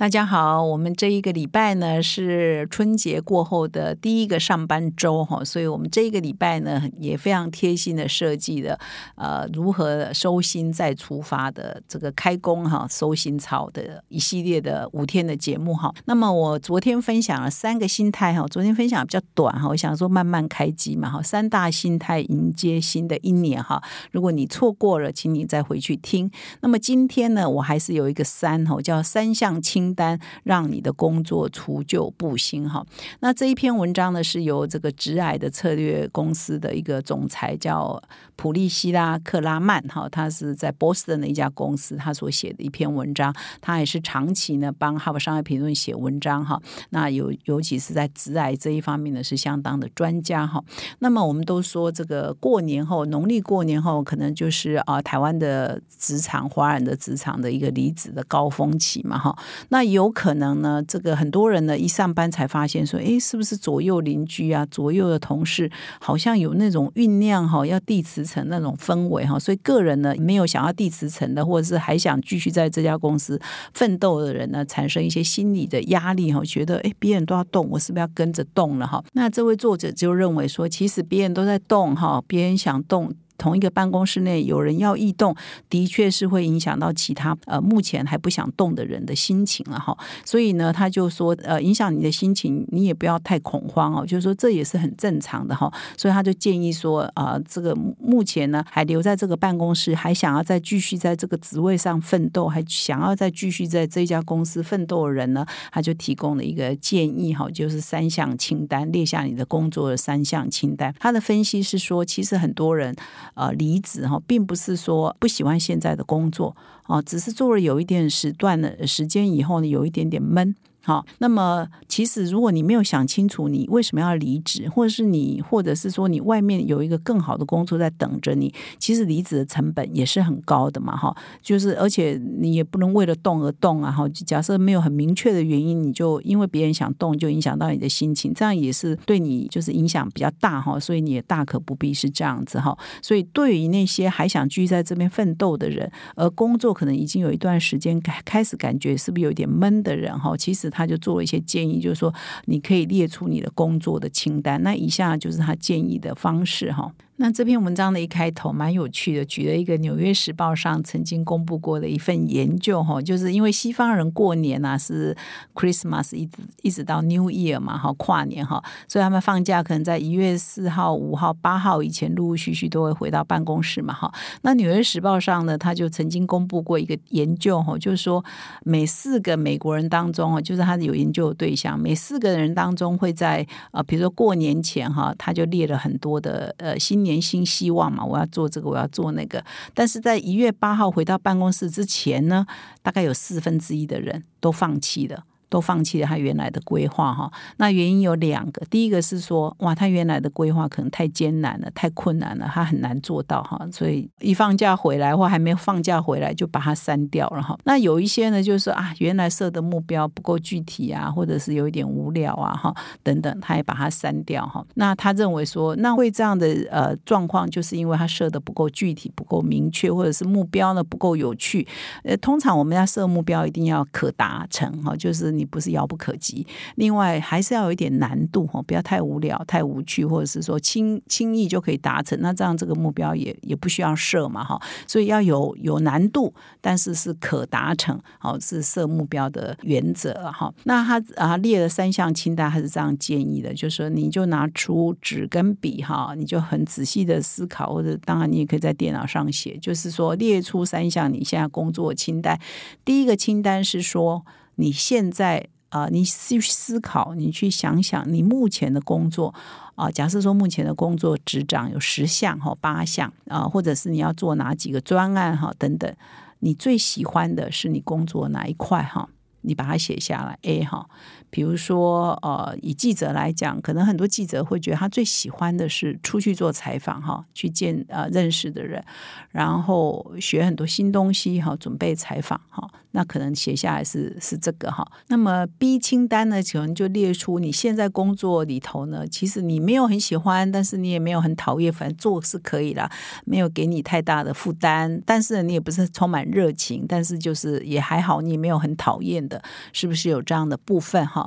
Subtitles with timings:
[0.00, 8.78] 大家好，我们这一个礼拜呢是春节过后的第一个上班周哈，所以我们这一个礼拜呢也非常贴心的设计了
[9.16, 15.92] 呃如何收心再出发的这个开工哈收心操的一系列的五天的节目哈。
[16.06, 23.82] 那么我昨天分享了三个心态哈，昨天分享比较短哈，我想说慢慢开机嘛哈，三大心态迎接新的一年哈。
[24.12, 26.30] 如果你错过了，请你再回去听。
[26.62, 29.89] 那么今天呢，我还是有一个三哈，叫三项清。
[29.94, 32.84] 单让你的工作除旧布新哈。
[33.20, 38.02] 那这一篇文章呢，是由这个直癌的策略公司的一个总裁叫
[38.36, 43.34] 普利希拉克拉曼哈，他是在波士顿的一家公司，他所写的一篇文章。
[43.60, 46.60] 他也是长期呢帮哈佛商业评论写文章哈。
[46.90, 50.62] 那尤尤其是在直癌这一方面呢，是相当的专家哈。
[51.00, 59.36] 那么我们都说这个过年后，农历过年后，可能就是啊台湾的职场、华人的职场的一个离职的高峰期嘛哈。
[59.68, 60.84] 那那有可能呢？
[60.86, 69.38] 这个很多人呢，一上班才发现说，哎，是不是左右邻居啊，左右的同事好像有那种酝酿哈，要递辞呈那种氛围哈。
[69.38, 73.40] 所以个人呢，没有想要递辞呈的，或者是还想继续在这家公司
[73.72, 79.02] 奋斗的人呢，产生一些心理的压力哈，觉得哎，别人都要动，我是不是要跟着动了哈？
[79.14, 83.10] 那这位作者就认为说，其实别人都在动哈，别人想动。
[83.40, 85.34] 同一个办公室内有人要异动，
[85.70, 89.96] 的确是会影响到其他呃目前还不想动的人的心情了哈。
[90.26, 95.72] 所以呢，他就说呃影响你的心情，你也不要太恐慌哦，就是说这也是很正常的哈。
[95.96, 110.94] 所以他就建议说啊，这个目前呢还留在这个办公室，还想要再继续在这个职位上奋斗，还想要再继续在这家公司奋斗的人呢，他就提供了一个建议哈，就是三项清单，列下你的工作的三项清单。
[111.00, 112.94] 他的分析是说，其实很多人。
[113.34, 120.54] 呃，离职哈，并不是说不喜欢现在的工作啊，只是做了有一点时段的时间以后呢，有一点点闷。
[120.82, 142.74] 好，那么其实如果你没有想清楚你为什么要离职，或者是你，或者是说你外面有一个更好的工作在等着你，其实离职的成本也是很高的嘛，哈，就是而且你也不能为了动而动啊，哈，假设没有很明确的原因，你就因为别人想动就影响到你的心情，这样也是对你就是影响比较大哈，所以你也大可不必是这样子哈。
[143.02, 150.69] 所以对于那些还想继续在这边奋斗的人，而工作可能已经有一段时间开开始感觉是不是有点闷的人哈，其实。
[150.70, 152.14] 他就做了一些建议，就是说
[152.46, 154.62] 你可以列出你的工作的清单。
[154.62, 156.92] 那以下就是他建议的方式哈。
[157.20, 165.14] 那这篇文章的一开头蛮有趣的，举了一个《纽约时报》上曾经公布过的一份研究哈，就是因为西方人过年啊是
[165.54, 174.10] Christmas 一直一直到 New Year 嘛哈，跨年哈，所以他们放假可能在一月四号、五号、八号以前陆陆续续都会回到办公室嘛哈。
[174.40, 178.24] 那《纽约时报》上呢，他就曾经公布过一个研究哈，就是说
[178.64, 187.09] 每四个美国人当中哦，就是他有研究的对象，每四个人当中会在呃，比如说过年前哈，他就列了很多的呃新年。
[187.10, 189.44] 年新希望嘛，我要做这个，我要做那个。
[189.74, 192.46] 但是在一月八号回到办公室之前呢，
[192.82, 195.24] 大概有四分之一的人都放弃了。
[195.50, 207.58] 都放弃了他原来的规划哈，那原因有两个，第一个是说哇，他原来的规划可能太艰难了，太困难了，他很难做到哈，所以一放假回来或还没放假回来就把它删掉了哈。
[207.64, 212.72] 那有一些呢，就是啊，原来设的目标不够具体啊，或者是有一点无聊啊哈
[213.02, 214.64] 等等，他也把它删掉哈。
[214.74, 221.66] 那他认为说，那会这样的呃状况，就是因为他设的不够具体、不够明确，或者是目标呢不够有趣。
[222.04, 225.39] 呃，通常我们要设目标一定要可达成哈，就是。
[225.40, 240.52] 你不是遥不可及，另外还是要有一点难度哈，不要太无聊、太无趣，或者是说轻轻易就可以达成，那这样这个目标也也不需要设嘛哈，所以要有有难度，但是是可达成，好是设目标的原则哈。
[240.64, 252.38] 那他啊列了三项清单，他是这样建议的，就是说你就拿出纸跟笔哈，你就很仔细的思考，或者当然你也可以在电脑上写，就是说列出三项你现在工作清单。
[252.84, 254.22] 第一个清单是说。
[254.60, 259.34] 你现在啊，你去思考，你去想想，你目前的工作
[259.74, 265.92] 啊，假设说目前的工作执掌有十项哈，八项啊，或者是你要做哪几个专案哈等等，
[266.40, 269.08] 你最喜欢的是你工作哪一块哈？
[269.42, 270.38] 你把它写下来。
[270.42, 270.86] A 哈，
[271.30, 278.84] 比如说呃，以记者来讲，可能很多记者会觉得他最喜欢的是出去做采访哈，去见呃认识的人，
[279.30, 282.68] 然后学很多新东西哈，准备采访哈。
[282.92, 284.84] 那可能写下来是是这个哈。
[285.06, 292.90] 那么 B 清单呢，可能就列出你现在工作里头呢，其实你没有很喜欢，但是你也没有很讨厌，反正做是可以啦，
[293.24, 299.40] 没有给你太大的负担，但是你也不是充满热情，但是就是也还好，你也没有很讨厌的，
[299.72, 301.19] 是不是有这样的部分哈？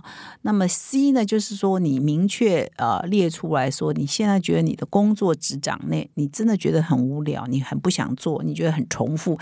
[0.44, 9.38] 那么 C 呢，就是说你明确呃列出来说，你现在觉得你的工作职掌内，你真的觉得很无聊，你很不想做，你觉得很重复，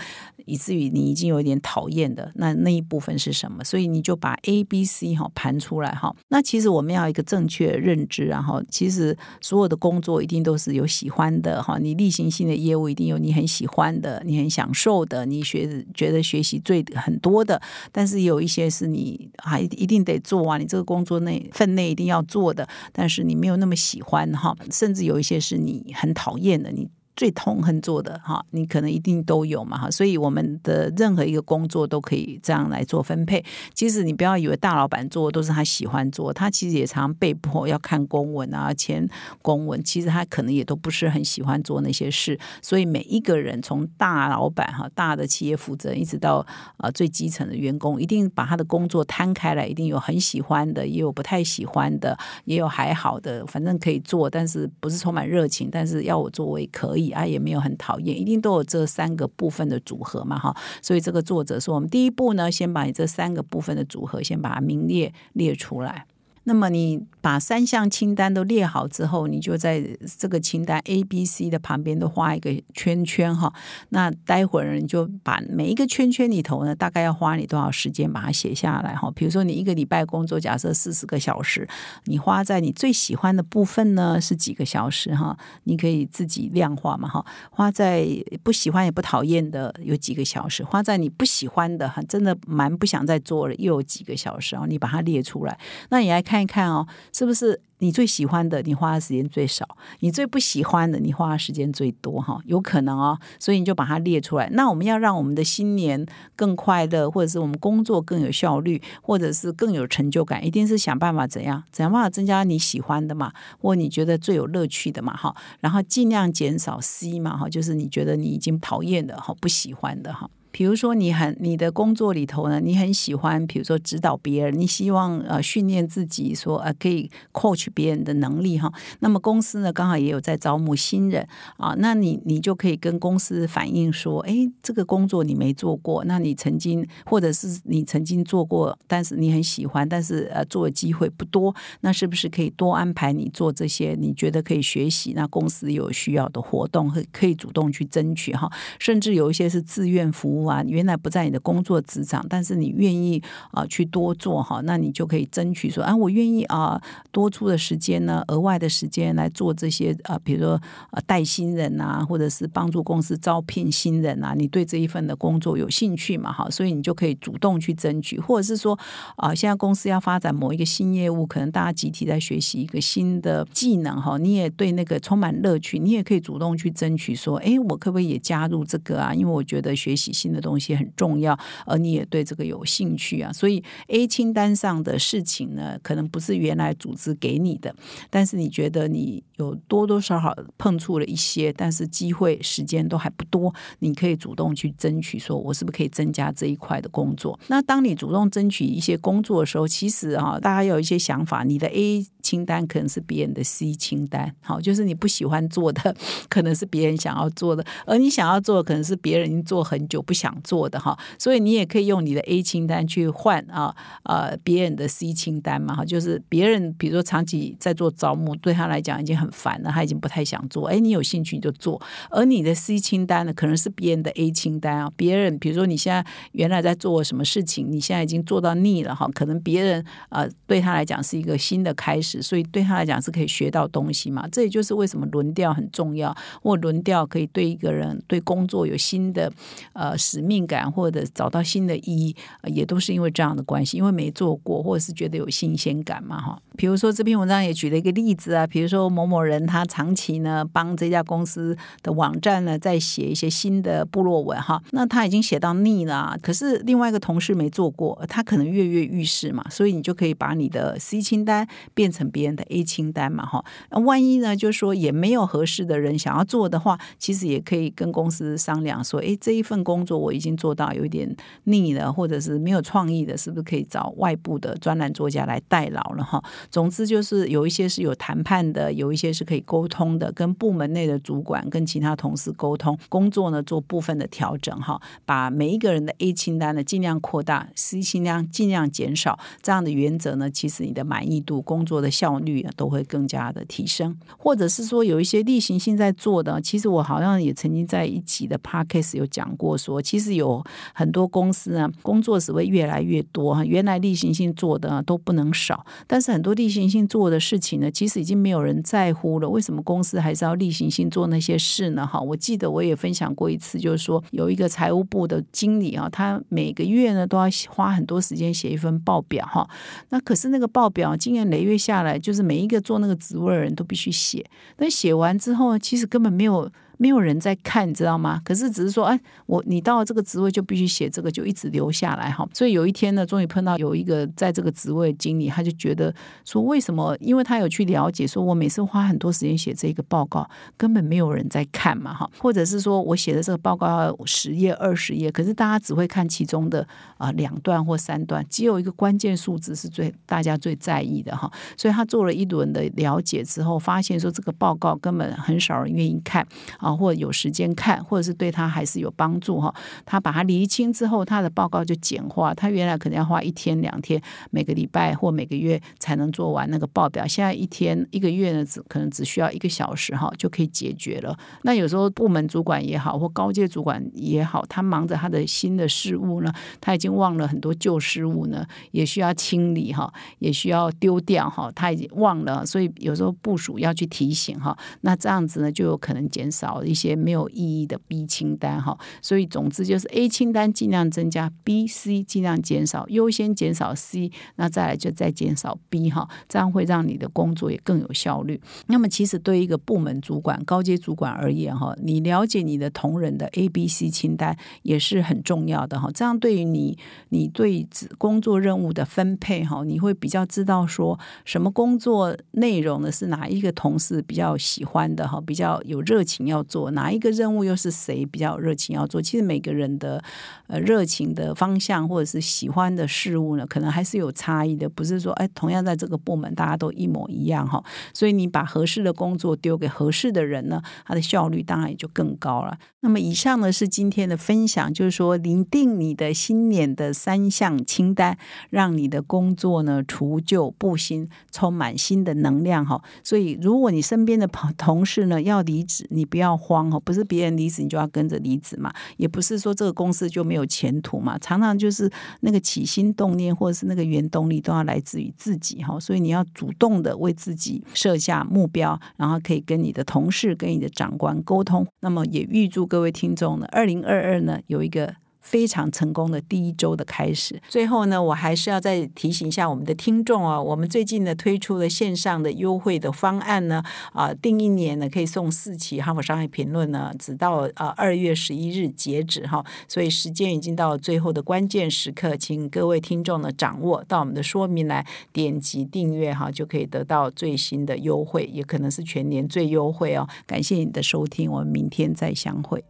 [0.46, 3.62] 以至于你已经有一点讨厌的，那那一部分是什么？
[3.62, 6.14] 所以你就把 A、B、C 哈盘出来哈。
[6.28, 17.60] 那其实我们要一个正确认知，然后其实所有的工作一定都是有喜欢的哈，你例行性的业务一定有你很喜欢的，你很享受的，你学觉得学习最很多的，
[17.90, 26.88] 但是有一些是你还一定得做哇，你这个工作内分内一定要做的，但是你没有那么喜欢哈，甚至有一些是你很讨厌的，你。
[27.14, 33.44] 最痛恨做的哈，你可能一定都有嘛哈，所以我们的任何一个工作都可以这样来做分配。
[33.74, 39.06] 其实你不要以为大老板做的都是他喜欢做，他其实也常被迫要看公文啊、签
[39.42, 42.38] 公文，其实他可能也都不是很喜欢做那些事。
[42.62, 46.44] 所以每一个人从大老板哈、大的企业负责人，一直到
[46.78, 52.16] 呃最基层的员工，一定把他的工作摊开来，一定有很喜欢的，也有不太喜欢的，
[52.46, 57.01] 也有还好的，反正可以做，但是不是充满热情，但是要我做我也可以。
[57.10, 60.56] 啊，也没有很讨厌，一定都有这三个部分的组合嘛，哈。
[60.80, 66.06] 所以这个作者说，我们第一步呢，先把你这三个部分的组合先把它名列列出来。
[66.44, 67.04] 那么你。
[67.22, 69.80] 把三项清单都列好之后，你就在
[70.18, 73.50] 这个清单 A、B、C 的旁边都画一个圈圈哈。
[73.90, 79.08] 那待会儿你就把每一个圈圈里头呢，大概要花你多少时间把它写下来哈。
[79.12, 81.66] 比如说你一个礼拜工作，假设四十个小时，
[82.06, 85.36] 你花在你最喜欢的部分呢是几个小时哈？
[85.62, 87.24] 你可以自己量化嘛哈。
[87.50, 88.04] 花在
[88.42, 94.64] 不喜欢也不讨厌的有几个小时，花在你不喜欢的哈，真的蛮不想再做了又有几个小时啊？
[94.68, 95.56] 你把它列出来，
[95.90, 96.84] 那你来看一看哦。
[97.12, 99.64] 是不是你最喜欢的，你花的时间最少；
[100.00, 102.20] 你最不喜欢的，你花的时间最多？
[102.20, 103.18] 哈，有可能哦。
[103.38, 104.48] 所以你就把它列出来。
[104.52, 115.36] 那我们要让我们的新年更快乐，或者是我们工作更有效率，或者是更有成就感，一定是想办法怎样，怎样办法增加你喜欢的嘛，或你觉得最有乐趣的嘛，哈。
[115.60, 120.30] 然后尽量减少 C 嘛，哈，就是你觉得你已经讨厌的，哈，不喜欢的，哈。
[120.52, 128.70] 比如说，你很你的工作里头呢，你很喜欢，比如说指导别人，你希望呃训练自己，说呃可以 coach 别人的能力哈。
[129.00, 131.26] 那么公司呢，刚好也有在招募新人
[131.56, 143.96] 啊，那你你就可以跟公司反映说，哎，这个工作你没做过，那你曾经或者是你曾经做过，但是你很喜欢，但是呃做的机会不多，那是不是可以多安排你做这些？
[143.98, 145.14] 你觉得可以学习？
[145.16, 150.41] 那公司有需要的活动，可可以主动去争取哈，甚至有一些是自愿服务。
[150.44, 156.80] 啊，原来不在你的工作职场，但是你愿意啊去多做哈，那你就可以争取说，啊，我愿意啊
[157.10, 160.60] 多出的时间呢，额外的时间来做这些啊，比如说
[160.90, 166.32] 啊带新人啊，或者是帮助公司招聘新人啊，你对这一份的工作有兴趣嘛？
[166.32, 168.78] 哈，所以你就可以主动去争取，或者是说
[169.16, 179.14] 啊，现在公司要发展某一个新业务，可能大家集体在学习一个新的技能哈，你也对那个充满乐趣，你也可以主动去争取说，哎，我可不可以也加入这个啊？
[179.14, 187.74] 因为我觉得学习新的东西很重要，而你也对这个有兴趣啊，所以 A 清单上的事情呢，可能不是原来组织给你的，
[188.10, 197.38] 但是你觉得你有多多少少碰触了一些，但是机会时间都还不多，你可以主动去争取，说我是不是可以增加这一块的工作？
[197.48, 205.94] 那当你主动争取一些工作的时候，其实啊，大家有一些想法，你的 A 清单可能是别人的 C 清单，好，就是你不喜欢做的，
[206.30, 210.12] 可能是别人想要做的，而你想要做的，可能是别人已经做很久不。
[210.22, 220.68] 想做的哈，所以你也可以用你的 A 清单去换啊呃别人的 C 清单嘛哈，就是别人比如说长期在做招募，对他来讲已经很烦了，他已经不太想做。
[220.68, 224.92] 哎，你有兴趣你就做，而你的 C 清单呢，可能是别人的 A 清单啊。
[224.94, 234.28] 别人比如说你现在原来在做什么事情，你现在已经做到腻了哈，可能别人啊对他来讲是一个新的开始，所以对他来讲是可以学到东西嘛。
[234.30, 239.32] 这也就是为什么轮调很重要，或轮调可以对一个人对工作有新的
[239.72, 239.96] 呃。
[240.02, 246.42] 使命感或者找到新的意义，也都是因为这样的关系，因为没做过，或者是觉得有新鲜感嘛，哈。
[246.56, 263.44] 比如说这篇文章也举了一个例子啊，比如说某某人他长期呢帮这家公司的网站呢在写一些新的部落文哈，那他已经写到腻了，可是另外一个同事没做过，他可能跃跃欲试嘛，所以你就可以把你的 C 清单变成别人的 A 清单嘛哈。
[263.70, 276.22] 那万一呢，就是说也没有合适的人想要做的话，其实也可以跟公司商量说，哎，这一份工作我已经做到有一点腻了，或者是没有创意的，是不是可以找外部的专栏作家来代劳了哈？
[276.50, 293.96] 总之就是有一些是有谈判的，有一些些是可以沟通的，跟部门内的主管跟其他同事沟通，工作呢做部分的调整哈，把每一个人的 A 清单呢尽量扩大，C 清单尽量减少，这样的原则呢，其实你的满意度、工作的效率都会更加的提升。
[294.16, 300.42] 或者是说有一些例行性在做的，其实我好像也曾经在一起的 Podcast 有讲过，说其实有
[300.74, 309.28] 很多公司呢，工作只会越来越多哈，原来例行性做的都不能少，但是很多例行性做的事情呢，其实已经没有人在乎了。
[309.28, 311.86] 为什么公司还是要例行性做那些事呢？
[311.86, 319.48] 哈，我记得我也分享过一次，就是说有一个财务部的经理啊，他每个月呢都要花很多时间写一份报表哈。
[319.90, 324.24] 那可是那个报表经年累月下来，就是每一个做那个职位的人都必须写。
[324.56, 326.50] 但写完之后，其实根本没有。
[326.82, 328.20] 没有人在看，你知道吗？
[328.24, 332.28] 可是只是说，哎，我你到了这个职位就必须写这个，就一直留下来哈。
[332.34, 336.96] 所以有一天呢，终于碰到有一个在这个职位经理，他就觉得说，为什么？
[336.98, 342.10] 因为他有去了解，说我每次花很多时间写这个报告，根本没有人在看嘛哈。
[342.18, 346.66] 或者是说我写的这个报告要十页、二十页，可是大家只会看其中的
[346.98, 351.30] 啊两段或三段，只有一个关键数字是最大家最在意的哈。
[351.56, 356.26] 所以他做了一轮的了解之后，发现说这个报告根本很少人愿意看
[356.58, 356.71] 啊。
[356.76, 359.54] 或者有时间看，或者是对他还是有帮助哈。
[359.84, 362.32] 他把它厘清之后，他的报告就简化。
[362.34, 364.00] 他原来可能要花一天两天，
[364.30, 367.06] 每个礼拜或每个月才能做完那个报表。
[367.06, 371.16] 现在一天一个月呢，只可能只需要一个小时哈，就可以解决了。
[371.42, 381.50] 那有时候部门主管也好，或高阶主管也好，他忙着他的新的事物呢，他已经忘了很多旧事物呢，也需要清理哈，也需要丢掉哈。
[381.54, 384.56] 他已经忘了，所以有时候部署要去提醒哈。
[384.82, 386.61] 那这样子呢，就有可能减少。
[386.64, 398.40] 一些没有意义的 B 清单哈，所以总之就是 A 清单尽量增加，B、C 尽量减少，优先减少 C，那再来就再减少 B 哈，这样会让你的工作也更有效率。
[398.66, 406.76] 那么其实对一个部门主管、高阶主管而言哈，你了解你的同仁的 A、B、C 清单也是很重要的哈，这样对于你
[407.08, 407.66] 你对
[407.96, 416.41] 工作任务的分配哈，你会比较知道说什么工作内容呢是哪一个同事比较喜欢的哈，比较有热情要。
[416.44, 419.00] 做哪一个任务又是谁比较热情要做？
[419.00, 420.02] 其实每个人的
[420.46, 424.68] 呃热情的方向或者是喜欢的事物呢，可能还是有差异的。
[424.68, 427.62] 不是说哎，同样在这个部门大家都一模一样哈。
[427.92, 432.58] 所以你把合适的工作丢给合适的人呢，他的效率当然也就更高了。
[432.80, 438.18] 那么以上呢是今天的分享，就是说拟定你的新年的三项清单，
[438.50, 442.82] 让你的工作呢除旧布新，充满新的能量哈。
[443.04, 446.31] 所以如果你身边的朋同事呢要离职，你不要。
[446.36, 451.18] 慌哦，不是别人离职你就要跟着离职嘛，也不是说这个公司就没有前途嘛。
[451.18, 461.66] 常常就是那个起心动念或者是那个原动力都要来自于自己哈，所以你要主动的为自己设下目标，然后可以跟你的同事、跟你的长官沟通。
[461.80, 464.94] 那么也预祝各位听众呢，二零二二呢有一个。
[465.22, 467.40] 非常成功的第一周的开始。
[467.48, 473.62] 最后呢，我还是要再提醒一下我们的听众啊，我们最近呢推出了线上的优惠的方案呢，
[473.92, 490.08] 啊，订一年呢可以送四期《哈佛商业评论》呢，直到呃二月十一日截止哈，所以时间已经到了最后的关键时刻，请各位听众呢掌握到我们的说明来点击订阅哈，就可以得到最新的优惠，也可能是全年最优惠哦。
[490.26, 492.64] 感谢你的收听，我们明天再相会。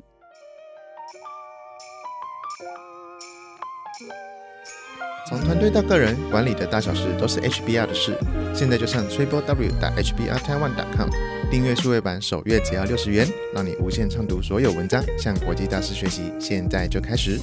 [5.33, 8.15] 从团队到个人，管理的大小事都是 HBR 的事。
[8.55, 11.09] 现在就上 triple w 打 hbr taiwan 点 com
[11.51, 16.31] 订阅数位版，首月只要六十元，让你无限畅读所有文章，向国际大师学习。
[16.39, 17.41] 现在就开始。